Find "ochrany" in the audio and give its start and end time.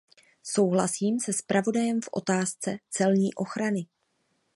3.33-3.85